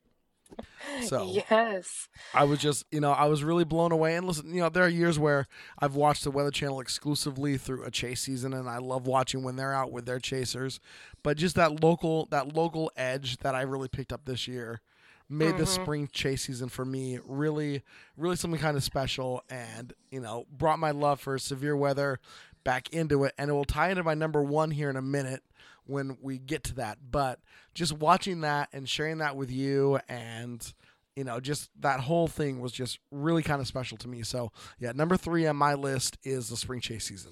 [1.04, 4.16] So yes, I was just, you know, I was really blown away.
[4.16, 5.46] And listen, you know, there are years where
[5.78, 9.58] I've watched the Weather Channel exclusively through a chase season, and I love watching when
[9.58, 10.80] they're out with their chasers.
[11.22, 14.82] But just that local, that local edge that I really picked up this year
[15.30, 15.82] made the mm-hmm.
[15.82, 17.84] spring chase season for me really,
[18.16, 22.20] really something kind of special, and you know, brought my love for severe weather
[22.64, 23.34] back into it.
[23.38, 25.44] And it will tie into my number one here in a minute
[25.86, 26.98] when we get to that.
[27.10, 27.40] But
[27.74, 30.74] just watching that and sharing that with you and
[31.16, 34.22] you know, just that whole thing was just really kind of special to me.
[34.22, 37.32] So, yeah, number three on my list is the spring chase season.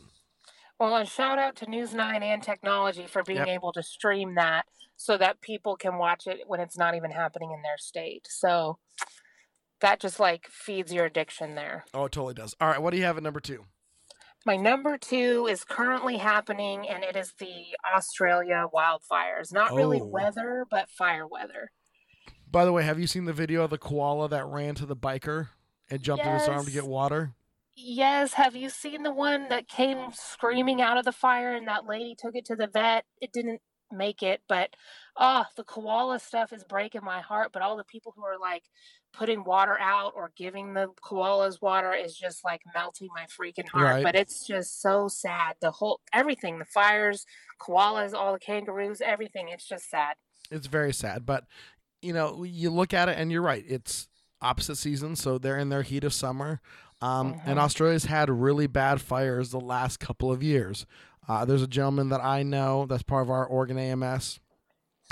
[0.80, 3.48] Well, a shout out to News 9 and technology for being Yep.
[3.48, 4.66] able to stream that
[4.98, 8.28] so that people can watch it when it's not even happening in their state.
[8.30, 8.78] So
[9.80, 11.86] that just like feeds your addiction there.
[11.94, 12.56] Oh, it totally does.
[12.60, 13.66] All right, what do you have at number two?
[14.46, 19.52] My number two is currently happening, and it is the Australia wildfires.
[19.52, 20.06] Not really Oh.
[20.06, 21.72] weather, but fire weather.
[22.52, 24.96] By the way, have you seen the video of the koala that ran to the
[24.96, 25.50] biker
[25.90, 27.34] and jumped in his arm to get water?
[27.76, 31.86] Yes, have you seen the one that came screaming out of the fire and that
[31.86, 33.04] lady took it to the vet?
[33.20, 33.62] It didn't
[33.92, 34.70] make it, but
[35.18, 37.52] oh, the koala stuff is breaking my heart.
[37.52, 38.64] But all the people who are like
[39.14, 43.96] putting water out or giving the koalas water is just like melting my freaking heart.
[43.96, 44.04] Right.
[44.04, 45.56] But it's just so sad.
[45.60, 47.26] The whole everything, the fires,
[47.60, 49.50] koalas, all the kangaroos, everything.
[49.50, 50.16] It's just sad.
[50.50, 51.46] It's very sad, but
[52.02, 53.66] you know, you look at it and you're right.
[53.68, 54.08] It's
[54.42, 56.62] opposite season, so they're in their heat of summer.
[57.06, 57.62] Um, And Mhm.
[57.64, 60.86] Australia's had really bad fires the last couple of years.
[61.28, 64.40] Uh, there's a gentleman that I know that's part of our Oregon AMS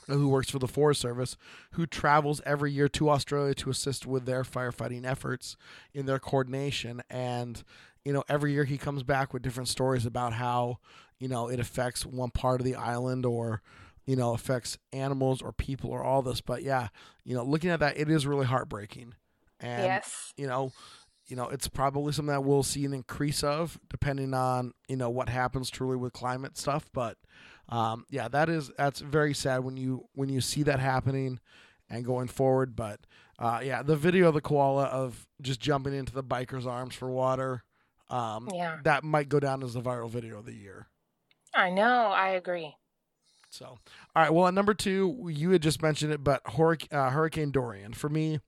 [0.08, 1.38] who works for the Forest Service
[1.72, 5.56] who travels every year to Australia to assist with their firefighting efforts
[5.94, 7.02] in their coordination.
[7.10, 7.64] And,
[8.04, 10.80] you know, every year he comes back with different stories about how,
[11.20, 13.62] you know, it affects one part of the island or,
[14.06, 16.42] you know, affects animals or people or all this.
[16.42, 16.90] But yeah,
[17.24, 19.14] you know, looking at that, it is really heartbreaking.
[19.60, 20.34] And, yes.
[20.36, 20.74] you know,
[21.34, 25.10] you know, it's probably something that we'll see an increase of depending on, you know,
[25.10, 26.86] what happens truly with climate stuff.
[26.94, 27.18] But
[27.70, 31.40] um, yeah, that is that's very sad when you when you see that happening
[31.90, 32.76] and going forward.
[32.76, 33.00] But
[33.40, 37.10] uh, yeah, the video of the koala of just jumping into the biker's arms for
[37.10, 37.64] water,
[38.12, 38.78] um, Yeah.
[38.84, 40.86] that might go down as the viral video of the year.
[41.56, 42.10] I know.
[42.10, 42.76] I agree.
[43.50, 43.80] So, all
[44.16, 44.32] right.
[44.32, 48.08] Well, at number two, you had just mentioned it, but Hurricane, uh, Hurricane Dorian for
[48.10, 48.40] me,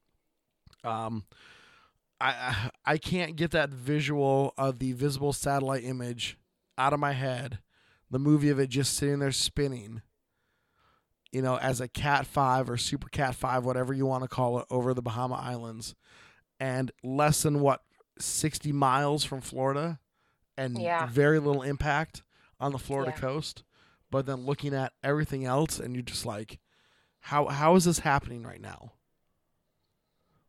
[0.83, 1.23] um,
[2.19, 6.37] I I can't get that visual of the visible satellite image
[6.77, 7.59] out of my head.
[8.11, 10.01] The movie of it just sitting there spinning,
[11.31, 14.59] you know, as a Cat Five or Super Cat Five, whatever you want to call
[14.59, 15.95] it, over the Bahama Islands,
[16.59, 17.81] and less than what
[18.19, 19.99] sixty miles from Florida,
[20.57, 21.07] and Yeah.
[21.07, 22.21] very little impact
[22.59, 23.19] on the Florida Yeah.
[23.21, 23.63] coast.
[24.11, 26.59] But then looking at everything else, and you're just like,
[27.21, 28.93] how how is this happening right now?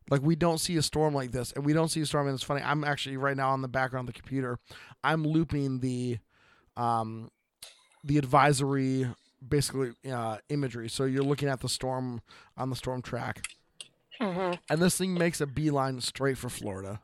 [0.09, 2.27] Like we don't see a storm like this, and we don't see a storm.
[2.27, 2.61] And it's funny.
[2.61, 4.59] I'm actually right now on the background of the computer.
[5.03, 6.19] I'm looping the,
[6.75, 7.29] um,
[8.03, 9.07] the advisory
[9.47, 10.89] basically uh, imagery.
[10.89, 12.21] So you're looking at the storm
[12.57, 13.43] on the storm track,
[14.19, 17.01] hmm and this thing makes a beeline straight for Florida,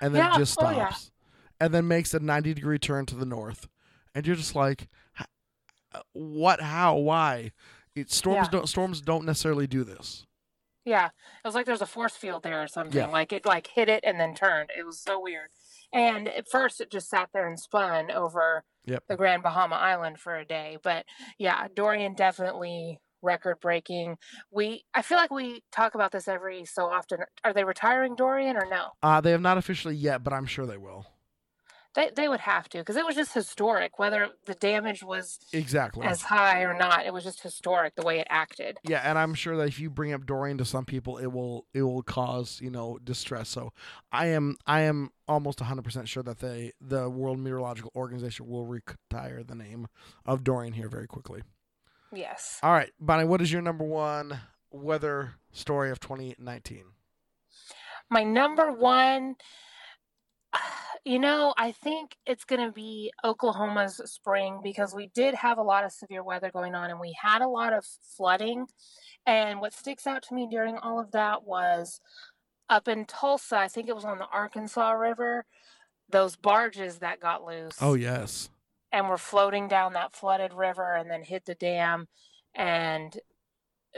[0.00, 1.64] and then Yeah, just oh, stops, yeah.
[1.66, 3.66] and then makes a 90 degree turn to the north,
[4.14, 4.88] and you're just like,
[5.92, 6.60] uh, what?
[6.60, 6.96] How?
[6.96, 7.52] Why?
[7.94, 8.50] It, storms Yeah.
[8.50, 10.26] don't storms don't necessarily do this.
[10.84, 12.98] Yeah, it was like there's a force field there or something.
[13.00, 13.06] Yeah.
[13.06, 14.70] Like it like hit it and then turned.
[14.76, 15.48] It was so weird.
[15.92, 19.04] And at first it just sat there and spun over Yep.
[19.08, 20.76] the Grand Bahama Island for a day.
[20.82, 21.06] But
[21.38, 24.18] yeah, Dorian definitely record breaking.
[24.50, 27.20] We I feel like we talk about this every so often.
[27.44, 28.88] Are they retiring Dorian or no?
[29.02, 31.06] Uh, they have not officially yet, but I'm sure they will.
[31.94, 33.98] They they would have to because it was just historic.
[33.98, 36.04] Whether the damage was Exactly.
[36.06, 38.78] as high or not, it was just historic the way it acted.
[38.82, 41.66] yeah, and I'm sure that if you bring up Dorian to some people, it will
[41.72, 43.48] it will cause you know distress.
[43.48, 43.72] So
[44.10, 48.66] I am I am almost 100 percent sure that they the World Meteorological Organization will
[48.66, 49.86] retire the name
[50.26, 51.42] of Dorian here very quickly.
[52.12, 52.58] Yes.
[52.62, 54.40] All right, Bonnie, what is your number one
[54.72, 56.84] weather story of 2019?
[58.10, 59.36] My number one,
[61.04, 65.62] you know, I think it's going to be Oklahoma's spring because we did have a
[65.62, 67.84] lot of severe weather going on and we had a lot of
[68.16, 68.66] flooding.
[69.26, 72.00] And what sticks out to me during all of that was
[72.70, 75.44] up in Tulsa, I think it was on the Arkansas River,
[76.08, 78.50] those barges that got loose Oh yes,
[78.92, 82.08] and were floating down that flooded river and then hit the dam.
[82.54, 83.18] And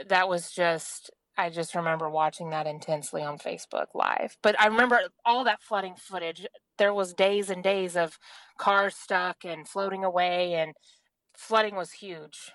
[0.07, 4.37] that was just, I just remember watching that intensely on Facebook Live.
[4.41, 6.45] But I remember all that flooding footage.
[6.77, 8.17] There was days and days of
[8.57, 10.73] cars stuck and floating away, and
[11.35, 12.51] flooding was huge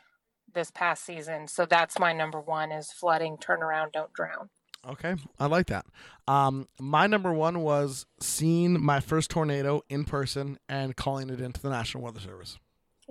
[0.52, 1.48] this past season.
[1.48, 4.50] So that's my number one is flooding, turn around, don't drown.
[4.86, 5.86] Okay, I like that.
[6.26, 11.62] Um, my number one was seeing my first tornado in person and calling it into
[11.62, 12.58] the National Weather Service.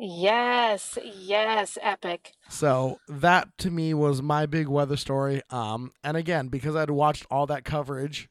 [0.03, 2.33] Yes, yes, epic.
[2.49, 5.43] So that to me was my big weather story.
[5.51, 8.27] Um, and again, because I'd watched all that coverage,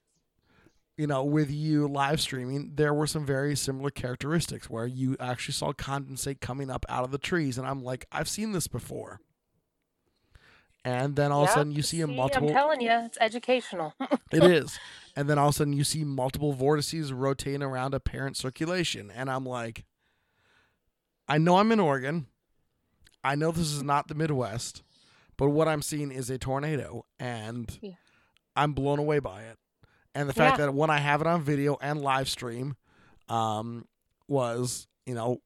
[0.96, 5.54] you know, with you live streaming, there were some very similar characteristics where you actually
[5.54, 9.20] saw condensate coming up out of the trees, and I'm like, I've seen this before.
[10.84, 12.48] And then all of a sudden you see, a multiple.
[12.48, 13.94] I'm telling you, it's educational.
[14.32, 14.78] It is.
[15.14, 19.10] And then all of a sudden you see multiple vortices rotating around a parent circulation.
[19.14, 19.84] And I'm like,
[21.30, 22.26] I know I'm in Oregon.
[23.22, 24.82] I know this is not the Midwest,
[25.36, 27.06] but what I'm seeing is a tornado.
[27.20, 27.92] And Yeah.
[28.56, 29.56] I'm blown away by it.
[30.14, 30.66] And the fact Yeah.
[30.66, 32.76] that when I have it on video and live stream
[33.28, 33.86] um,
[34.26, 35.40] was, you know,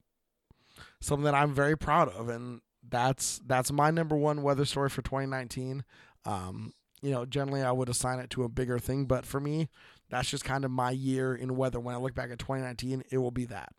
[1.01, 2.31] something that I'm very proud of.
[2.31, 5.85] And that's that's my number one weather story for 2019.
[6.25, 9.69] Um, you know, generally I would assign it to a bigger thing, but for me,
[10.09, 11.79] that's just kind of my year in weather.
[11.79, 13.75] When I look back at 2019, it will be that.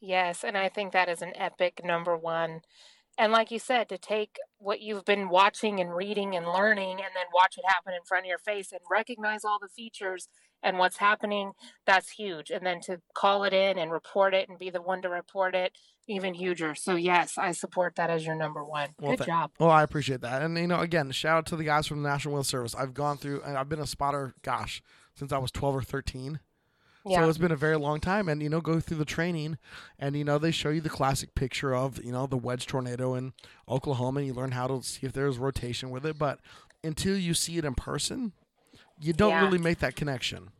[0.00, 2.60] Yes, and I think that is an epic number one.
[3.18, 7.10] And like you said, to take what you've been watching and reading and learning and
[7.14, 10.28] then watch it happen in front of your face and recognize all the features
[10.62, 11.52] and what's happening,
[11.86, 12.50] that's huge.
[12.50, 15.54] And then to call it in and report it and be the one to report
[15.54, 15.72] it,
[16.06, 16.74] even huger.
[16.74, 18.90] So, yes, I support that as your number one.
[18.98, 19.50] Well, Good tha- job.
[19.58, 22.08] Well, I appreciate that, and you know, again, shout out to the guys from the
[22.08, 22.74] National Weather Service.
[22.74, 24.82] I've gone through, and I've been a spotter, gosh,
[25.14, 25.82] since I was 12 or
[27.04, 27.18] 13.
[27.22, 29.58] So it's been a very long time, and you know, go through the training,
[29.98, 33.14] and you know, they show you the classic picture of you know the wedge tornado
[33.14, 33.32] in
[33.68, 36.18] Oklahoma, and you learn how to see if there's rotation with it.
[36.18, 36.40] But
[36.84, 38.32] until you see it in person,
[39.00, 39.42] you don't Yeah.
[39.44, 40.50] really make that connection.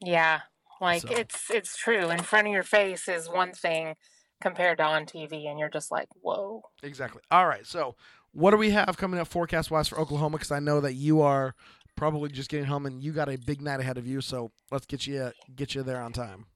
[0.00, 0.40] Yeah.
[0.80, 2.10] Like So- it's it's true.
[2.10, 3.94] In front of your face is one thing
[4.40, 7.22] compared to on TV and you're just like, "Whoa." Exactly.
[7.30, 7.66] All right.
[7.66, 7.96] So,
[8.32, 10.36] what do we have coming up forecast wise for Oklahoma?
[10.36, 11.54] Because I know that you are
[11.96, 14.20] probably just getting home, and you got a big night ahead of you.
[14.20, 16.46] So let's get you get you there on time.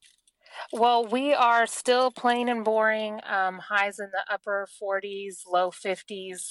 [0.72, 3.20] Well, we are still plain and boring.
[3.26, 6.50] Um, highs in the upper 40s, low 50s,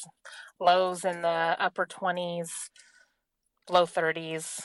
[0.60, 2.50] lows in the upper 20s,
[3.70, 4.62] low 30s.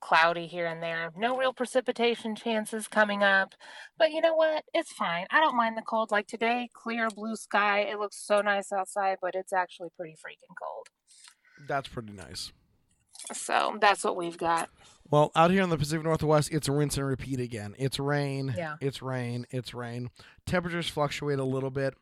[0.00, 1.10] Cloudy here and there.
[1.16, 3.54] No real precipitation chances coming up.
[3.98, 4.62] But you know what?
[4.72, 5.26] It's fine.
[5.28, 6.12] I don't mind the cold.
[6.12, 7.80] Like today, clear blue sky.
[7.80, 10.86] It looks so nice outside, but it's actually pretty freaking cold.
[11.66, 12.52] That's pretty nice.
[13.32, 14.68] So that's what we've got.
[15.10, 17.74] Well, out here in the Pacific Northwest, it's rinse and repeat again.
[17.78, 18.54] It's rain.
[18.56, 18.76] Yeah.
[18.80, 19.46] It's rain.
[19.50, 20.10] It's rain.
[20.44, 21.94] Temperatures fluctuate a little bit.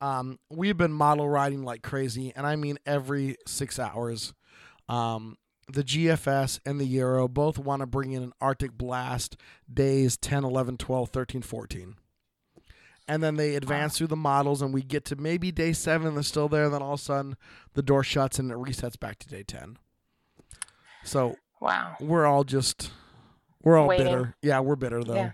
[0.00, 4.32] Um, we've been model riding like crazy, and I mean every six hours.
[4.88, 5.36] Um,
[5.72, 9.36] the GFS and the Euro both want to bring in an Arctic blast
[9.72, 11.94] days 10, 11, 12, 13, 14.
[13.06, 16.22] And then they advance through the models, and we get to maybe day seven, they're
[16.22, 16.64] still there.
[16.64, 17.36] And then all of a sudden,
[17.74, 19.76] the door shuts and it resets back to day 10.
[21.04, 21.96] So Wow.
[22.00, 22.90] we're all just
[23.62, 24.06] we're all Waiting.
[24.06, 24.34] bitter.
[24.42, 25.14] Yeah, we're bitter though.
[25.14, 25.32] Yeah.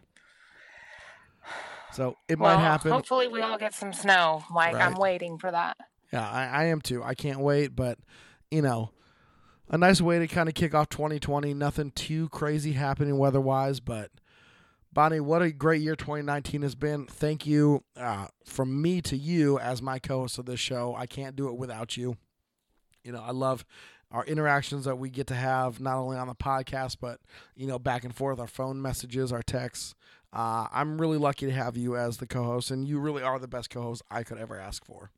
[1.93, 2.93] So it well, might happen.
[2.93, 4.45] hopefully we all get some snow.
[4.55, 5.77] Like I'm waiting for that.
[6.13, 7.03] Yeah, I, I am too.
[7.03, 7.99] I can't wait, but
[8.51, 8.91] you know,
[9.69, 11.55] a nice way to kind of kick off 2020.
[11.55, 14.11] Nothing too crazy happening weather-wise, but
[14.93, 17.07] Bonnie, what a great year 2019 has been.
[17.07, 20.95] Thank you uh, from me to you as my co-host of this show.
[20.97, 22.17] I can't do it without you.
[23.05, 23.65] You know, I love
[24.11, 27.21] our interactions that we get to have not only on the podcast but
[27.55, 29.95] you know back and forth, our phone messages, our texts.
[30.33, 33.49] Uh, I'm really lucky to have you as the co-host, and you really are the
[33.49, 35.11] best co-host I could ever ask for.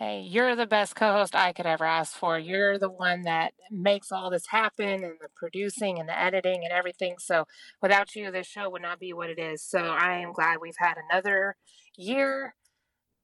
[0.00, 2.38] Hey, you're the best co host I could ever ask for.
[2.38, 6.72] You're the one that makes all this happen and the producing and the editing and
[6.72, 7.16] everything.
[7.18, 7.44] So
[7.82, 9.62] without you, this show would not be what it is.
[9.62, 11.56] So I am glad we've had another
[11.98, 12.54] year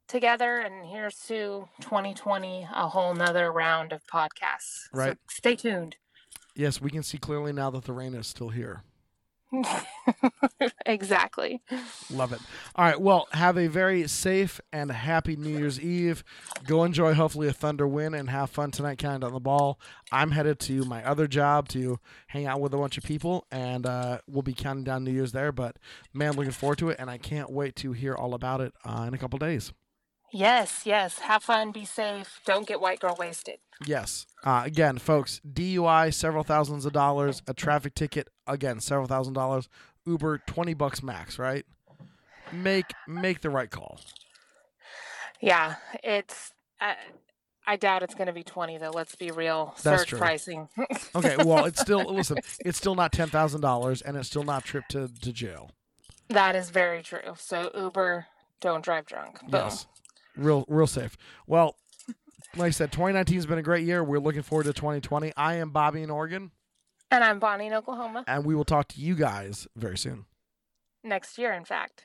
[0.07, 0.57] together.
[0.59, 4.89] And here's to 2020, a whole nother round of podcasts.
[4.93, 5.19] So Right.
[5.29, 5.97] stay tuned.
[6.55, 8.83] Yes, we can see clearly now that the rain is still here.
[10.87, 11.63] exactly.
[12.11, 12.41] Love it.
[12.75, 13.01] All right.
[13.01, 16.25] Well, have a very safe and happy New Year's Eve.
[16.67, 19.79] Go enjoy, hopefully, a Thunder win and have fun tonight, kind of on the ball.
[20.11, 23.87] I'm headed to my other job to hang out with a bunch of people, and
[23.87, 25.53] uh, we'll be counting down New Year's there.
[25.53, 25.77] But
[26.13, 29.05] man, looking forward to it, and I can't wait to hear all about it uh,
[29.07, 29.73] in a couple days.
[30.33, 31.21] Yes, yes.
[31.21, 32.41] Have fun, be safe.
[32.45, 33.59] Don't get white girl wasted.
[33.87, 34.27] Yes.
[34.45, 37.43] Uh, again, folks, DUI, several thousands of dollars.
[37.47, 39.69] A traffic ticket, again, several thousand dollars.
[40.07, 41.39] Uber, twenty bucks max.
[41.39, 41.65] Right?
[42.53, 44.01] Make make the right call.
[45.41, 46.53] Yeah, it's.
[46.81, 46.95] Uh,
[47.69, 48.91] I doubt it's going to be 20 though.
[48.91, 49.75] Let's be real.
[49.83, 50.19] That's Surge true.
[50.19, 50.69] pricing.
[51.17, 52.39] Okay, well, it's still listen.
[52.65, 55.71] It's still not ten thousand dollars, and it's still not trip to, to jail.
[56.29, 57.35] that is very true.
[57.39, 58.27] So Uber,
[58.61, 59.41] don't drive drunk.
[59.41, 59.51] Boom.
[59.55, 59.87] Yes,
[60.37, 61.17] real real safe.
[61.47, 61.77] Well,
[62.57, 64.03] like I said, 2019 has been a great year.
[64.05, 65.33] We're looking forward to 2020.
[65.37, 66.51] I am Bobby in Oregon,
[67.11, 68.25] And I'm Bonnie in Oklahoma.
[68.27, 70.27] and we will talk to you guys very soon.
[71.03, 72.05] Next year, in fact.